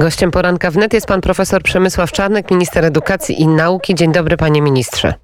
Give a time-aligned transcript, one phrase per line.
[0.00, 3.94] Gościem poranka wnet jest pan profesor Przemysław Czarnek, minister edukacji i nauki.
[3.94, 5.14] Dzień dobry, panie ministrze.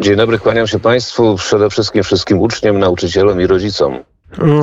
[0.00, 3.98] Dzień dobry, kłaniam się państwu, przede wszystkim wszystkim uczniom, nauczycielom i rodzicom.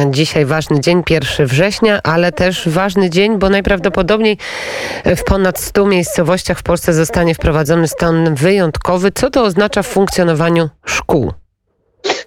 [0.10, 4.38] Dzisiaj ważny dzień, 1 września, ale też ważny dzień, bo najprawdopodobniej
[5.06, 9.12] w ponad 100 miejscowościach w Polsce zostanie wprowadzony stan wyjątkowy.
[9.12, 11.34] Co to oznacza w funkcjonowaniu szkół?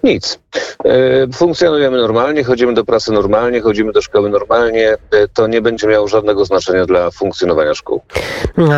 [0.07, 0.39] Nic.
[0.85, 4.89] E, funkcjonujemy normalnie, chodzimy do pracy normalnie, chodzimy do szkoły normalnie.
[4.91, 8.01] E, to nie będzie miało żadnego znaczenia dla funkcjonowania szkół.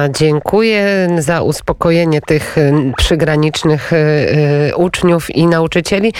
[0.09, 2.55] Dziękuję za uspokojenie tych
[2.97, 6.13] przygranicznych e, uczniów i nauczycieli.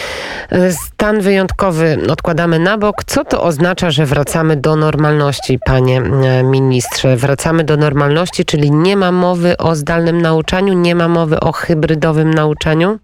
[0.71, 2.95] Stan wyjątkowy odkładamy na bok.
[3.05, 6.01] Co to oznacza, że wracamy do normalności, panie
[6.43, 7.15] ministrze?
[7.15, 12.33] Wracamy do normalności, czyli nie ma mowy o zdalnym nauczaniu, nie ma mowy o hybrydowym
[12.33, 12.99] nauczaniu?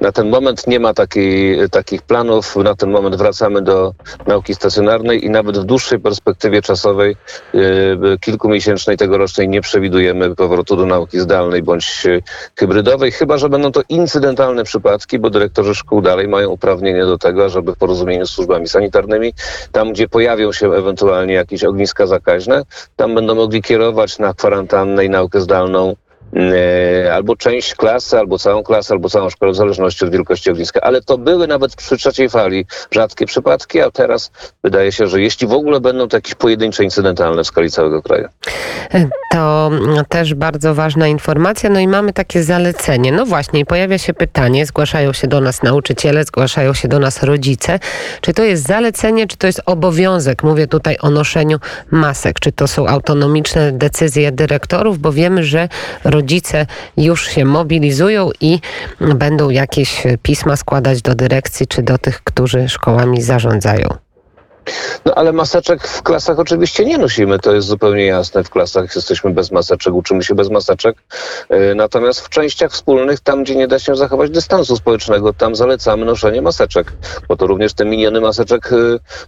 [0.00, 2.56] Na ten moment nie ma takiej, takich planów.
[2.56, 3.92] Na ten moment wracamy do
[4.26, 7.16] nauki stacjonarnej i nawet w dłuższej perspektywie czasowej,
[7.54, 12.06] yy, kilkumiesięcznej, tegorocznej, nie przewidujemy powrotu do nauki zdalnej bądź
[12.58, 17.48] hybrydowej, chyba że będą to incydentalne przypadki, bo dyrektorzy szkół dalej mają uprawnienie do tego,
[17.48, 19.32] żeby w porozumieniu z służbami sanitarnymi,
[19.72, 22.62] tam gdzie pojawią się ewentualnie jakieś ogniska zakaźne,
[22.96, 25.94] tam będą mogli kierować na kwarantannę i naukę zdalną
[27.12, 30.80] albo część klasy, albo całą klasę, albo całą szkołę, w zależności od wielkości ogniska.
[30.80, 34.30] Ale to były nawet przy trzeciej fali rzadkie przypadki, a teraz
[34.64, 38.28] wydaje się, że jeśli w ogóle będą to jakieś pojedyncze incydentalne w skali całego kraju.
[39.32, 39.70] To
[40.08, 41.70] też bardzo ważna informacja.
[41.70, 43.12] No i mamy takie zalecenie.
[43.12, 47.78] No właśnie, pojawia się pytanie, zgłaszają się do nas nauczyciele, zgłaszają się do nas rodzice.
[48.20, 50.42] Czy to jest zalecenie, czy to jest obowiązek?
[50.42, 51.58] Mówię tutaj o noszeniu
[51.90, 52.40] masek.
[52.40, 55.68] Czy to są autonomiczne decyzje dyrektorów, bo wiemy, że
[56.04, 58.60] rodzice rodzice już się mobilizują i
[59.00, 64.09] będą jakieś pisma składać do dyrekcji czy do tych, którzy szkołami zarządzają.
[65.04, 68.44] No ale maseczek w klasach oczywiście nie nosimy, to jest zupełnie jasne.
[68.44, 70.96] W klasach jesteśmy bez maseczek, uczymy się bez maseczek.
[71.48, 76.04] E, natomiast w częściach wspólnych, tam gdzie nie da się zachować dystansu społecznego, tam zalecamy
[76.04, 76.92] noszenie maseczek,
[77.28, 78.76] bo to również te miliony maseczek e,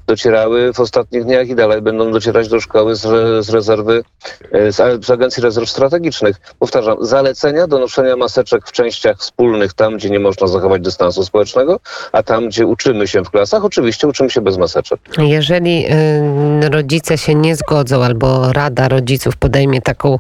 [0.07, 4.05] docierały w ostatnich dniach i dalej będą docierać do szkoły z, rezerwy,
[4.53, 6.37] e, z Agencji Rezerw Strategicznych.
[6.59, 11.81] Powtarzam, zalecenia do noszenia maseczek w częściach wspólnych, tam gdzie nie można zachować dystansu społecznego,
[12.13, 15.01] a tam gdzie uczymy się w klasach, oczywiście uczymy się bez maseczek.
[15.33, 20.19] Jeżeli y, rodzice się nie zgodzą albo Rada Rodziców podejmie taką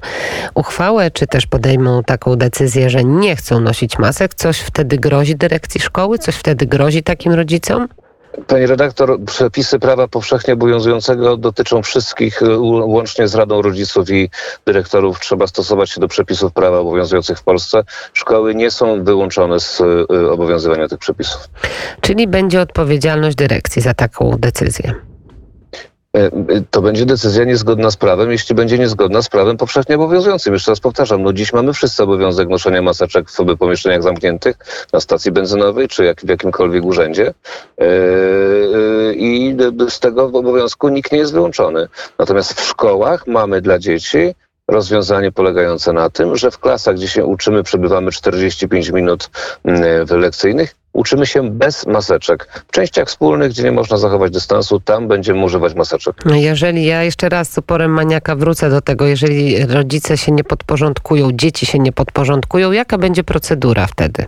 [0.54, 5.80] uchwałę, czy też podejmą taką decyzję, że nie chcą nosić masek, coś wtedy grozi dyrekcji
[5.80, 6.18] szkoły?
[6.18, 7.88] Coś wtedy grozi takim rodzicom?
[8.46, 14.30] Pani redaktor, przepisy prawa powszechnie obowiązującego dotyczą wszystkich, y, łącznie z Radą Rodziców i
[14.66, 15.20] Dyrektorów.
[15.20, 17.82] Trzeba stosować się do przepisów prawa obowiązujących w Polsce.
[18.12, 21.48] Szkoły nie są wyłączone z y, obowiązywania tych przepisów.
[22.00, 25.11] Czyli będzie odpowiedzialność dyrekcji za taką decyzję.
[26.16, 26.30] E,
[26.70, 30.52] to będzie decyzja niezgodna z prawem, jeśli będzie niezgodna z prawem powszechnie obowiązującym.
[30.52, 34.56] Jeszcze raz powtarzam, no dziś mamy wszyscy obowiązek noszenia maseczek w pomieszczeniach zamkniętych,
[34.92, 39.56] na stacji benzynowej czy jak, w jakimkolwiek urzędzie e, e, i
[39.88, 41.88] z tego obowiązku nikt nie jest wyłączony.
[42.18, 44.34] Natomiast w szkołach mamy dla dzieci
[44.72, 49.30] rozwiązanie polegające na tym, że w klasach, gdzie się uczymy, przebywamy 45 minut
[49.64, 52.62] mm, lekcyjnych, uczymy się bez maseczek.
[52.68, 56.16] W częściach wspólnych, gdzie nie można zachować dystansu, tam będziemy używać maseczek.
[56.26, 61.32] Jeżeli ja jeszcze raz z uporem maniaka wrócę do tego, jeżeli rodzice się nie podporządkują,
[61.32, 64.26] dzieci się nie podporządkują, jaka będzie procedura wtedy?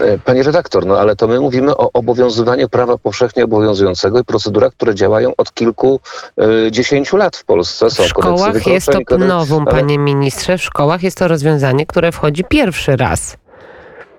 [0.00, 4.72] E, Pani redaktor, no ale to my mówimy o obowiązywaniu prawa powszechnie obowiązującego i procedurach,
[4.72, 7.90] które działają od kilkudziesięciu lat w Polsce.
[7.90, 9.80] Są w szkołach jest to nowum, ale...
[9.80, 10.58] panie ministrze.
[10.58, 13.36] W szkołach jest to rozwiązanie, które wchodzi pierwszy raz.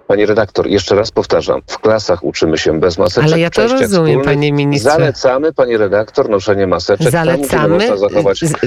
[0.08, 3.24] Pani redaktor, jeszcze raz powtarzam, w klasach uczymy się bez maseczek.
[3.24, 4.90] Ale ja to rozumiem, panie ministrze.
[4.90, 7.12] Zalecamy, pani redaktor, noszenie maseczek.
[7.12, 7.88] Zalecamy.
[7.88, 7.98] Tam,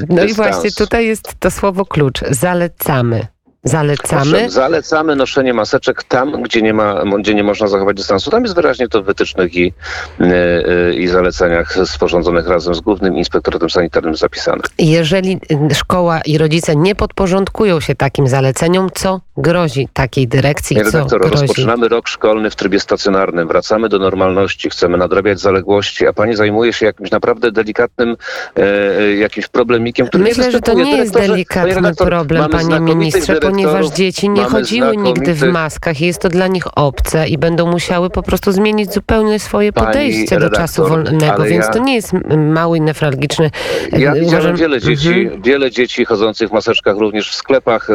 [0.09, 2.21] no i właśnie tutaj jest to słowo klucz.
[2.31, 3.27] Zalecamy.
[3.65, 4.51] Zalecamy?
[4.51, 8.31] Zalecamy noszenie maseczek tam, gdzie nie, ma, gdzie nie można zachować dystansu.
[8.31, 9.73] Tam jest wyraźnie to w wytycznych i,
[10.21, 14.63] yy, i zaleceniach sporządzonych razem z Głównym Inspektoratem Sanitarnym zapisane.
[14.79, 15.41] Jeżeli
[15.75, 20.77] szkoła i rodzice nie podporządkują się takim zaleceniom, co grozi takiej dyrekcji?
[20.77, 21.35] Panie redaktor, grozi?
[21.35, 23.49] rozpoczynamy rok szkolny w trybie stacjonarnym.
[23.49, 28.17] Wracamy do normalności, chcemy nadrabiać zaległości, a pani zajmuje się jakimś naprawdę delikatnym
[28.57, 34.29] e, jakimś problemikiem, który Myślę, że to nie jest delikatny problem, panie ministrze, ponieważ dzieci
[34.29, 38.23] nie chodziły nigdy w maskach i jest to dla nich obce i będą musiały po
[38.23, 41.73] prostu zmienić zupełnie swoje podejście do czasu wolnego, więc ja...
[41.73, 43.51] to nie jest mały, nefralgiczny.
[43.93, 45.43] Ja e, widziałem wiele dzieci, mhm.
[45.43, 47.95] wiele dzieci chodzących w maseczkach również w sklepach e,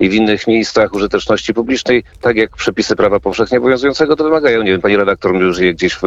[0.00, 4.62] i w innych miejscach użyteczności publicznej, tak jak przepisy prawa powszechnie obowiązującego to wymagają.
[4.62, 6.02] Nie wiem, pani redaktor już je gdzieś w,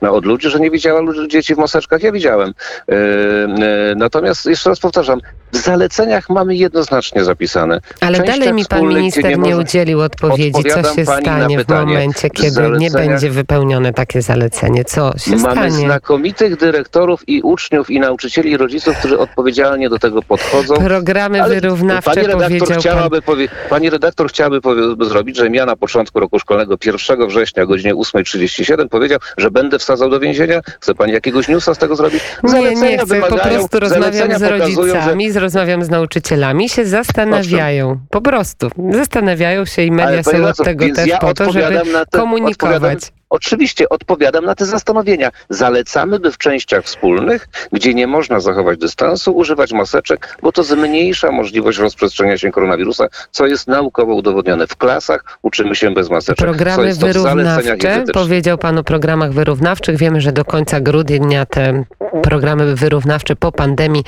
[0.00, 2.02] na odludziu, że nie widziała ludzi, dzieci w maseczkach.
[2.02, 2.54] Ja widziałem.
[2.88, 5.20] E, natomiast jeszcze raz powtarzam,
[5.52, 7.80] W zaleceniach mamy jednoznacznie zapisane.
[8.00, 12.70] Ale dalej mi pan minister nie, nie udzielił odpowiedzi, co się stanie w momencie, kiedy
[12.78, 14.84] nie będzie wypełnione takie zalecenie.
[14.84, 15.56] Co się mamy stanie?
[15.56, 20.74] Mamy znakomitych dyrektorów i uczniów i nauczycieli i rodziców, którzy odpowiedzialnie do tego podchodzą.
[20.74, 23.22] Programy Ale wyrównawcze pani redaktor chciałaby pan...
[23.22, 23.48] powie...
[23.70, 24.82] Pani redaktor chciałaby powie...
[25.00, 29.78] zrobić, że ja na początku roku szkolnego 1 września o godzinie 8.37 powiedział, że będę
[29.78, 30.60] wsadzał do więzienia.
[30.80, 32.22] Chce pani jakiegoś newsa z tego zrobić?
[32.44, 33.20] Zalecenia nie, nie chcę.
[33.20, 35.37] Po prostu rozmawiam z rodzicami, że...
[35.38, 38.00] rozmawiam z nauczycielami, się zastanawiają.
[38.10, 38.70] Po prostu.
[38.90, 41.80] Zastanawiają się i media są od tego też ja po to, żeby
[42.10, 43.12] komunikować.
[43.30, 45.30] Oczywiście odpowiadam na te zastanowienia.
[45.50, 51.32] Zalecamy, by w częściach wspólnych, gdzie nie można zachować dystansu, używać maseczek, bo to zmniejsza
[51.32, 54.66] możliwość rozprzestrzeniania się koronawirusa, co jest naukowo udowodnione.
[54.66, 56.36] W klasach uczymy się bez maseczek.
[56.36, 59.96] Programy wyrównawcze, powiedział Pan o programach wyrównawczych.
[59.96, 61.84] Wiemy, że do końca grudnia te
[62.22, 64.04] programy wyrównawcze po pandemii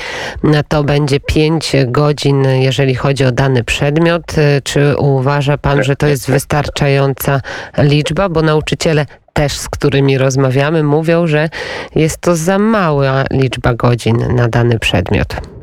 [0.68, 4.22] to będzie 5 godzin, jeżeli chodzi o dany przedmiot.
[4.64, 7.40] Czy uważa Pan, że to jest wystarczająca
[7.78, 8.28] liczba?
[8.28, 11.48] Bo nauczyciele też, z którymi rozmawiamy, mówią, że
[11.94, 15.59] jest to za mała liczba godzin na dany przedmiot.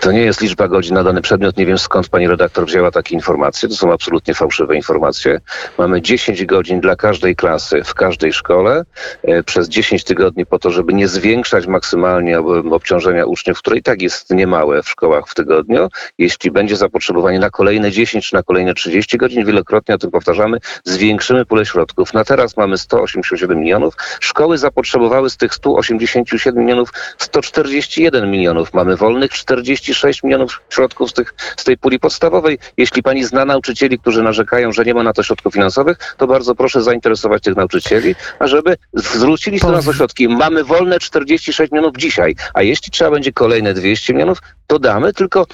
[0.00, 1.56] To nie jest liczba godzin na dany przedmiot.
[1.56, 3.68] Nie wiem skąd pani redaktor wzięła takie informacje.
[3.68, 5.40] To są absolutnie fałszywe informacje.
[5.78, 8.84] Mamy 10 godzin dla każdej klasy w każdej szkole
[9.22, 12.40] e, przez 10 tygodni po to, żeby nie zwiększać maksymalnie
[12.70, 15.88] obciążenia uczniów, które i tak jest niemałe w szkołach w tygodniu.
[16.18, 20.58] Jeśli będzie zapotrzebowanie na kolejne 10 czy na kolejne 30 godzin, wielokrotnie o tym powtarzamy,
[20.84, 22.14] zwiększymy pulę środków.
[22.14, 23.94] Na teraz mamy 187 milionów.
[24.20, 28.74] Szkoły zapotrzebowały z tych 187 milionów 141 milionów.
[28.74, 32.58] Mamy wolny 46 milionów środków z, tych, z tej puli podstawowej.
[32.76, 36.54] Jeśli pani zna nauczycieli, którzy narzekają, że nie ma na to środków finansowych, to bardzo
[36.54, 40.28] proszę zainteresować tych nauczycieli, ażeby zwrócili do nas środki.
[40.28, 45.46] Mamy wolne 46 milionów dzisiaj, a jeśli trzeba będzie kolejne 200 milionów, to damy, tylko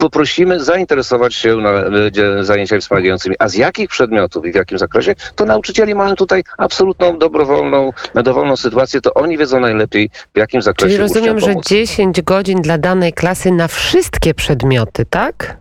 [0.00, 3.36] poprosimy zainteresować się na, e, zajęciami wspomagającymi.
[3.38, 8.56] A z jakich przedmiotów i w jakim zakresie, to nauczycieli mają tutaj absolutną dobrowolną, dowolną
[8.56, 13.12] sytuację, to oni wiedzą najlepiej, w jakim zakresie Czyli rozumiem, że 10 godzin dla danej
[13.12, 15.56] klasy na wszystkie przedmioty, tak?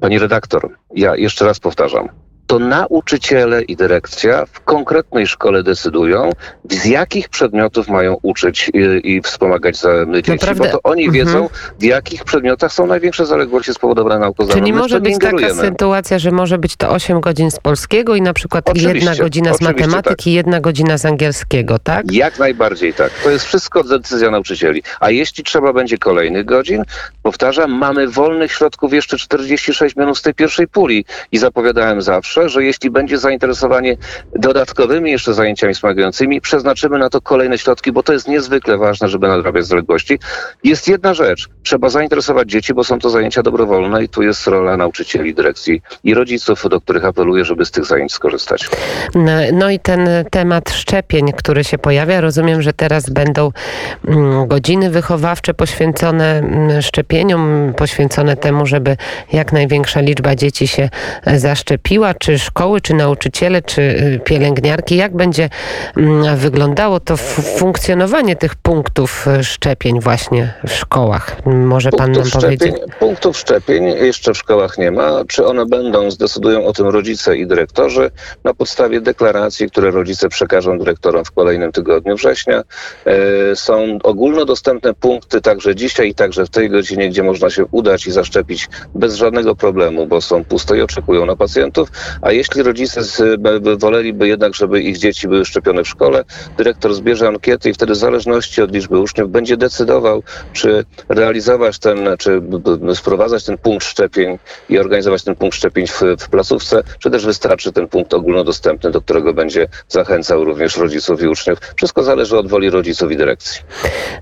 [0.00, 2.21] Pani redaktor, ja jeszcze raz powtarzam
[2.52, 6.30] to nauczyciele i dyrekcja w konkretnej szkole decydują,
[6.70, 10.64] z jakich przedmiotów mają uczyć i, i wspomagać za dzieci, Naprawdę?
[10.64, 11.26] bo to oni mhm.
[11.26, 14.60] wiedzą, w jakich przedmiotach są największe zaległości spowodowane naukozaną.
[14.60, 18.32] Czyli może być taka sytuacja, że może być to 8 godzin z polskiego i na
[18.32, 20.34] przykład oczywiście, jedna godzina z matematyki, tak.
[20.34, 22.12] jedna godzina z angielskiego, tak?
[22.12, 23.10] Jak najbardziej tak.
[23.24, 24.82] To jest wszystko decyzja nauczycieli.
[25.00, 26.84] A jeśli trzeba będzie kolejnych godzin,
[27.22, 32.64] powtarzam, mamy wolnych środków jeszcze 46 minut z tej pierwszej puli i zapowiadałem zawsze, że
[32.64, 33.96] jeśli będzie zainteresowanie
[34.36, 39.28] dodatkowymi jeszcze zajęciami wspomagającymi, przeznaczymy na to kolejne środki, bo to jest niezwykle ważne, żeby
[39.28, 40.18] nadrabiać zaległości.
[40.64, 41.48] Jest jedna rzecz.
[41.62, 46.14] Trzeba zainteresować dzieci, bo są to zajęcia dobrowolne i tu jest rola nauczycieli, dyrekcji i
[46.14, 48.68] rodziców, do których apeluję, żeby z tych zajęć skorzystać.
[49.14, 52.20] No, no i ten temat szczepień, który się pojawia.
[52.20, 53.52] Rozumiem, że teraz będą
[54.08, 58.96] mm, godziny wychowawcze poświęcone mm, szczepieniom, poświęcone temu, żeby
[59.32, 60.88] jak największa liczba dzieci się
[61.26, 62.14] zaszczepiła.
[62.22, 65.48] Czy szkoły, czy nauczyciele, czy y, pielęgniarki, jak będzie
[65.96, 67.16] mm, wyglądało to
[67.58, 71.36] funkcjonowanie tych punktów y, szczepień właśnie w szkołach?
[71.46, 72.96] Może pan punktów nam szczepień, powiedzieć?
[72.98, 75.24] Punktów szczepień jeszcze w szkołach nie ma.
[75.28, 78.10] Czy one będą, zdecydują o tym rodzice i dyrektorzy
[78.44, 82.62] na podstawie deklaracji, które rodzice przekażą dyrektorom w kolejnym tygodniu września.
[83.06, 88.06] E, są ogólnodostępne punkty także dzisiaj i także w tej godzinie, gdzie można się udać
[88.06, 91.88] i zaszczepić bez żadnego problemu, bo są puste i oczekują na pacjentów.
[92.22, 93.00] A jeśli rodzice
[93.78, 96.24] woleliby jednak, żeby ich dzieci były szczepione w szkole,
[96.56, 102.08] dyrektor zbierze ankiety i wtedy w zależności od liczby uczniów będzie decydował, czy realizować ten,
[102.18, 102.42] czy
[102.94, 104.38] sprowadzać ten punkt szczepień
[104.68, 109.00] i organizować ten punkt szczepień w, w placówce, czy też wystarczy ten punkt ogólnodostępny, do
[109.00, 111.58] którego będzie zachęcał również rodziców i uczniów.
[111.76, 113.60] Wszystko zależy od woli rodziców i dyrekcji.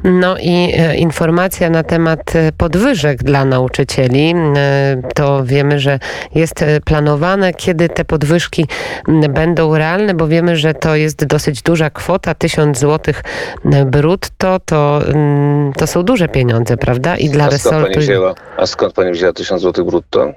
[0.05, 4.35] No i e, informacja na temat e, podwyżek dla nauczycieli.
[4.57, 5.99] E, to wiemy, że
[6.35, 8.67] jest planowane, kiedy kiedy te podwyżki
[9.31, 13.15] będą realne, bo wiemy, że to jest dosyć duża kwota, 1000 zł
[13.87, 15.03] brutto, to,
[15.77, 17.17] to są duże pieniądze, prawda?
[17.17, 17.93] I dla a resortu...
[17.93, 20.33] Pani wzięła, a skąd pani wzięła 1000 zł brutto?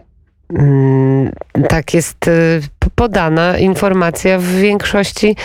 [1.69, 2.61] Tak jest y,
[2.95, 5.35] podana informacja w większości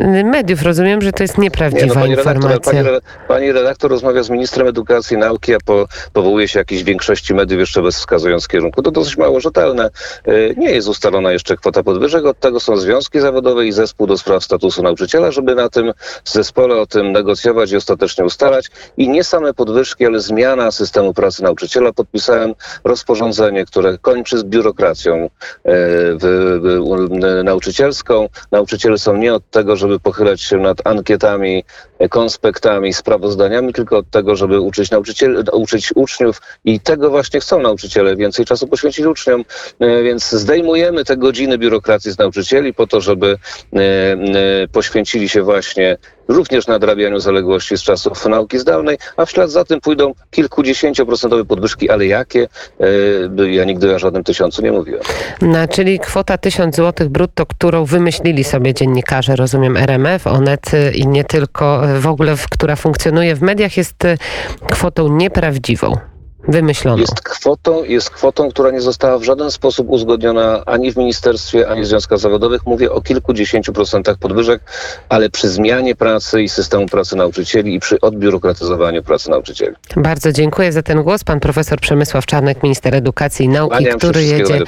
[0.00, 0.62] y, mediów.
[0.62, 2.72] Rozumiem, że to jest Nie, nieprawdziwa no, pani, redaktor, informacja.
[2.72, 6.82] pani, re- pani redaktor rozmawia z ministrem edukacji i nauki, a po, powołuje się jakiejś
[6.82, 8.82] większości mediów jeszcze bez wskazując kierunku.
[8.82, 9.90] To dosyć mało rzetelne.
[10.28, 12.24] Y, Nie jest ustalona jeszcze kwota podwyżek.
[12.24, 15.92] Od tego są związki zawodowe i zespół do spraw statusu nauczyciela, żeby na tym
[16.24, 18.66] zespole o tym negocjować i ostatecznie ustalać.
[18.96, 21.92] I nie same podwyżki, ale zmiana systemu pracy nauczyciela.
[21.92, 22.54] Podpisałem
[22.84, 25.30] rozporządzenie, które kończy z biurokracją
[25.70, 28.28] w, w, u- nauczycielską.
[28.52, 34.10] Nauczyciele są nie od tego, żeby pochylać się nad ankietami, e, konspektami, sprawozdaniami, tylko od
[34.10, 39.44] tego, żeby uczyć nauczyciel, uczyć uczniów i tego właśnie chcą nauczyciele, więcej czasu poświęcić uczniom,
[39.80, 43.38] E, więc zdejmujemy te godziny biurokracji z nauczycieli po to, żeby
[43.72, 45.96] e, e, poświęcili się właśnie
[46.28, 51.90] również nadrabianiu zaległości z czasów nauki zdalnej, a w ślad za tym pójdą kilkudziesięcioprocentowe podwyżki,
[51.90, 52.48] ale jakie?
[53.50, 55.02] Ja nigdy o żadnym tysiącu nie mówiłem.
[55.42, 61.24] No, czyli kwota 1000 zł brutto, którą wymyślili sobie dziennikarze, rozumiem, RMF, Onet i nie
[61.24, 64.18] tylko, w ogóle, która funkcjonuje w mediach, jest y,
[64.70, 65.96] kwotą nieprawdziwą,
[66.48, 66.98] wymyśloną.
[66.98, 71.82] Jest kwotą, jest kwotą, która nie została w żaden sposób uzgodniona ani w ministerstwie, ani
[71.82, 72.66] w związkach zawodowych.
[72.66, 74.62] Mówię o kilkudziesięciu procentach podwyżek,
[75.08, 79.76] ale przy zmianie pracy i systemu pracy nauczycieli i przy odbiurokratyzowaniu pracy nauczycieli.
[79.96, 81.24] Bardzo dziękuję za ten głos.
[81.24, 84.60] Pan profesor Przemysław Czarnek, minister edukacji i nauki, który jedzie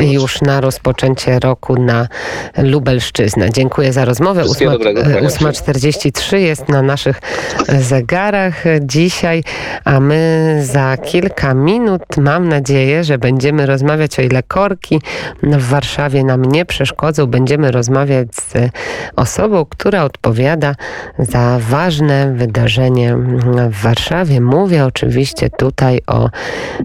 [0.00, 2.08] już na rozpoczęcie roku na
[2.58, 3.50] Lubelszczyznę.
[3.50, 4.44] Dziękuję za rozmowę.
[4.44, 5.36] Wszystkiego dobrego, kłaniam się.
[5.38, 7.20] 8.43 jest na naszych
[7.80, 9.42] zegarach dzisiaj,
[9.84, 11.17] a my za kilka
[11.54, 15.00] minut mam nadzieję, że będziemy rozmawiać o ile korki
[15.42, 17.26] w Warszawie nam nie przeszkodzą.
[17.26, 18.52] Będziemy rozmawiać z
[19.16, 20.74] osobą, która odpowiada
[21.18, 23.16] za ważne wydarzenie
[23.70, 24.40] w Warszawie.
[24.40, 26.30] Mówię oczywiście tutaj o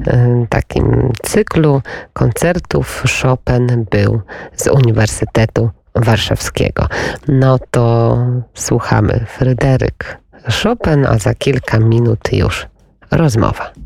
[0.07, 1.81] e, takim cyklu
[2.13, 4.21] koncertów Chopin był
[4.55, 6.87] z Uniwersytetu Warszawskiego.
[7.27, 8.17] No to
[8.53, 10.17] słuchamy Fryderyk
[10.63, 12.67] Chopin, a za kilka minut już
[13.11, 13.83] rozmowa.